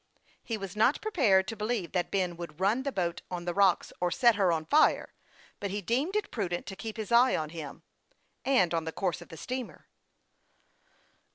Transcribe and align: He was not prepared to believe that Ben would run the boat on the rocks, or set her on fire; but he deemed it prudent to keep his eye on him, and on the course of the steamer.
He 0.43 0.57
was 0.57 0.75
not 0.75 0.99
prepared 0.99 1.47
to 1.47 1.55
believe 1.55 1.91
that 1.91 2.09
Ben 2.09 2.35
would 2.35 2.59
run 2.59 2.81
the 2.81 2.91
boat 2.91 3.21
on 3.29 3.45
the 3.45 3.53
rocks, 3.53 3.93
or 3.99 4.09
set 4.09 4.33
her 4.33 4.51
on 4.51 4.65
fire; 4.65 5.13
but 5.59 5.69
he 5.69 5.79
deemed 5.79 6.15
it 6.15 6.31
prudent 6.31 6.65
to 6.65 6.75
keep 6.75 6.97
his 6.97 7.11
eye 7.11 7.35
on 7.35 7.51
him, 7.51 7.83
and 8.43 8.73
on 8.73 8.85
the 8.85 8.91
course 8.91 9.21
of 9.21 9.29
the 9.29 9.37
steamer. 9.37 9.85